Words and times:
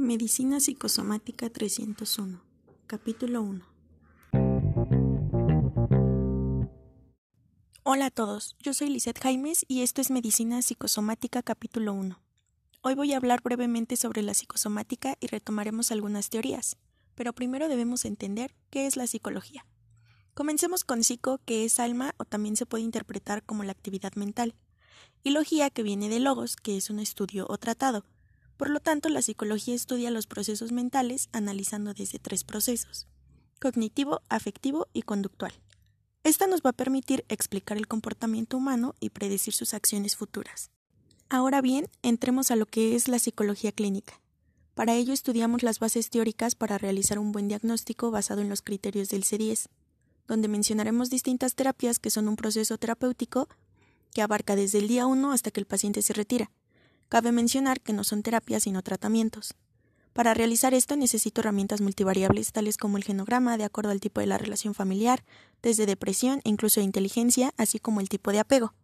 Medicina 0.00 0.60
psicosomática 0.60 1.50
301, 1.50 2.42
capítulo 2.86 3.42
1. 3.42 3.66
Hola 7.82 8.06
a 8.06 8.10
todos, 8.10 8.56
yo 8.60 8.72
soy 8.72 8.88
Lisette 8.88 9.20
Jaimes 9.20 9.66
y 9.68 9.82
esto 9.82 10.00
es 10.00 10.10
Medicina 10.10 10.62
psicosomática 10.62 11.42
capítulo 11.42 11.92
1. 11.92 12.18
Hoy 12.80 12.94
voy 12.94 13.12
a 13.12 13.18
hablar 13.18 13.42
brevemente 13.42 13.96
sobre 13.96 14.22
la 14.22 14.32
psicosomática 14.32 15.18
y 15.20 15.26
retomaremos 15.26 15.92
algunas 15.92 16.30
teorías, 16.30 16.78
pero 17.14 17.34
primero 17.34 17.68
debemos 17.68 18.06
entender 18.06 18.54
qué 18.70 18.86
es 18.86 18.96
la 18.96 19.06
psicología. 19.06 19.66
Comencemos 20.32 20.82
con 20.82 21.04
psico, 21.04 21.42
que 21.44 21.66
es 21.66 21.78
alma 21.78 22.14
o 22.16 22.24
también 22.24 22.56
se 22.56 22.64
puede 22.64 22.84
interpretar 22.84 23.44
como 23.44 23.64
la 23.64 23.72
actividad 23.72 24.14
mental, 24.14 24.54
y 25.22 25.30
logía, 25.32 25.68
que 25.68 25.82
viene 25.82 26.08
de 26.08 26.20
logos, 26.20 26.56
que 26.56 26.78
es 26.78 26.88
un 26.88 27.00
estudio 27.00 27.44
o 27.50 27.58
tratado, 27.58 28.06
por 28.60 28.68
lo 28.68 28.78
tanto, 28.78 29.08
la 29.08 29.22
psicología 29.22 29.74
estudia 29.74 30.10
los 30.10 30.26
procesos 30.26 30.70
mentales 30.70 31.30
analizando 31.32 31.94
desde 31.94 32.18
tres 32.18 32.44
procesos 32.44 33.06
cognitivo, 33.58 34.20
afectivo 34.28 34.86
y 34.92 35.00
conductual. 35.00 35.54
Esta 36.24 36.46
nos 36.46 36.60
va 36.60 36.68
a 36.68 36.74
permitir 36.74 37.24
explicar 37.30 37.78
el 37.78 37.88
comportamiento 37.88 38.58
humano 38.58 38.94
y 39.00 39.08
predecir 39.08 39.54
sus 39.54 39.72
acciones 39.72 40.14
futuras. 40.14 40.70
Ahora 41.30 41.62
bien, 41.62 41.88
entremos 42.02 42.50
a 42.50 42.56
lo 42.56 42.66
que 42.66 42.96
es 42.96 43.08
la 43.08 43.18
psicología 43.18 43.72
clínica. 43.72 44.20
Para 44.74 44.94
ello 44.94 45.14
estudiamos 45.14 45.62
las 45.62 45.78
bases 45.78 46.10
teóricas 46.10 46.54
para 46.54 46.76
realizar 46.76 47.18
un 47.18 47.32
buen 47.32 47.48
diagnóstico 47.48 48.10
basado 48.10 48.42
en 48.42 48.50
los 48.50 48.60
criterios 48.60 49.08
del 49.08 49.24
C10, 49.24 49.68
donde 50.28 50.48
mencionaremos 50.48 51.08
distintas 51.08 51.54
terapias 51.54 51.98
que 51.98 52.10
son 52.10 52.28
un 52.28 52.36
proceso 52.36 52.76
terapéutico 52.76 53.48
que 54.12 54.20
abarca 54.20 54.54
desde 54.54 54.80
el 54.80 54.88
día 54.88 55.06
1 55.06 55.32
hasta 55.32 55.50
que 55.50 55.60
el 55.60 55.66
paciente 55.66 56.02
se 56.02 56.12
retira, 56.12 56.50
Cabe 57.10 57.32
mencionar 57.32 57.80
que 57.80 57.92
no 57.92 58.04
son 58.04 58.22
terapias 58.22 58.62
sino 58.62 58.82
tratamientos. 58.82 59.56
Para 60.12 60.32
realizar 60.32 60.74
esto 60.74 60.94
necesito 60.94 61.40
herramientas 61.40 61.80
multivariables 61.80 62.52
tales 62.52 62.76
como 62.76 62.98
el 62.98 63.02
genograma 63.02 63.58
de 63.58 63.64
acuerdo 63.64 63.90
al 63.90 63.98
tipo 63.98 64.20
de 64.20 64.28
la 64.28 64.38
relación 64.38 64.74
familiar, 64.74 65.24
desde 65.60 65.86
depresión 65.86 66.40
e 66.44 66.50
incluso 66.50 66.80
inteligencia, 66.80 67.52
así 67.56 67.80
como 67.80 68.00
el 68.00 68.08
tipo 68.08 68.30
de 68.30 68.38
apego. 68.38 68.74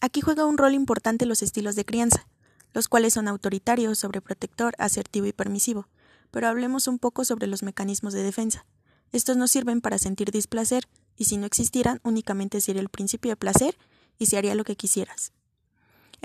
Aquí 0.00 0.22
juega 0.22 0.46
un 0.46 0.56
rol 0.56 0.72
importante 0.72 1.26
los 1.26 1.42
estilos 1.42 1.76
de 1.76 1.84
crianza, 1.84 2.26
los 2.72 2.88
cuales 2.88 3.12
son 3.12 3.28
autoritarios, 3.28 3.98
sobreprotector, 3.98 4.74
asertivo 4.78 5.26
y 5.26 5.34
permisivo, 5.34 5.88
pero 6.30 6.48
hablemos 6.48 6.88
un 6.88 6.98
poco 6.98 7.26
sobre 7.26 7.48
los 7.48 7.62
mecanismos 7.62 8.14
de 8.14 8.22
defensa. 8.22 8.64
Estos 9.12 9.36
nos 9.36 9.50
sirven 9.50 9.82
para 9.82 9.98
sentir 9.98 10.30
displacer, 10.30 10.88
y 11.18 11.26
si 11.26 11.36
no 11.36 11.44
existieran, 11.44 12.00
únicamente 12.02 12.62
sería 12.62 12.80
el 12.80 12.88
principio 12.88 13.30
de 13.30 13.36
placer 13.36 13.76
y 14.18 14.24
se 14.24 14.38
haría 14.38 14.54
lo 14.54 14.64
que 14.64 14.76
quisieras. 14.76 15.32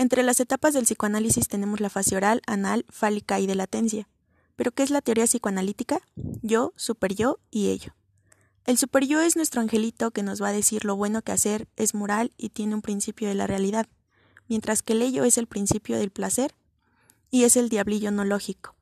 Entre 0.01 0.23
las 0.23 0.39
etapas 0.39 0.73
del 0.73 0.85
psicoanálisis 0.85 1.47
tenemos 1.47 1.79
la 1.79 1.91
fase 1.91 2.15
oral, 2.15 2.41
anal, 2.47 2.87
fálica 2.89 3.39
y 3.39 3.45
de 3.45 3.53
latencia. 3.53 4.09
¿Pero 4.55 4.71
qué 4.71 4.81
es 4.81 4.89
la 4.89 5.03
teoría 5.03 5.25
psicoanalítica? 5.25 6.01
Yo, 6.41 6.73
superyo 6.75 7.39
y 7.51 7.67
ello. 7.67 7.93
El 8.65 8.79
superyo 8.79 9.21
es 9.21 9.35
nuestro 9.35 9.61
angelito 9.61 10.09
que 10.09 10.23
nos 10.23 10.41
va 10.41 10.47
a 10.47 10.53
decir 10.53 10.85
lo 10.85 10.95
bueno 10.95 11.21
que 11.21 11.33
hacer, 11.33 11.67
es 11.75 11.93
moral 11.93 12.31
y 12.35 12.49
tiene 12.49 12.73
un 12.73 12.81
principio 12.81 13.27
de 13.27 13.35
la 13.35 13.45
realidad, 13.45 13.85
mientras 14.47 14.81
que 14.81 14.93
el 14.93 15.03
ello 15.03 15.23
es 15.23 15.37
el 15.37 15.45
principio 15.45 15.99
del 15.99 16.09
placer 16.09 16.55
y 17.29 17.43
es 17.43 17.55
el 17.55 17.69
diablillo 17.69 18.09
no 18.09 18.25
lógico. 18.25 18.73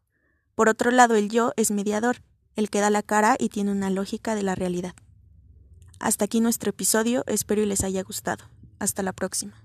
Por 0.55 0.69
otro 0.69 0.89
lado, 0.89 1.15
el 1.15 1.27
yo 1.27 1.51
es 1.57 1.69
mediador, 1.69 2.21
el 2.55 2.69
que 2.69 2.79
da 2.79 2.89
la 2.89 3.03
cara 3.03 3.35
y 3.37 3.49
tiene 3.49 3.73
una 3.73 3.89
lógica 3.89 4.35
de 4.35 4.43
la 4.43 4.55
realidad. 4.55 4.93
Hasta 5.99 6.23
aquí 6.23 6.39
nuestro 6.39 6.69
episodio, 6.69 7.25
espero 7.27 7.61
y 7.61 7.65
les 7.65 7.83
haya 7.83 8.03
gustado. 8.03 8.45
Hasta 8.79 9.03
la 9.03 9.11
próxima. 9.11 9.61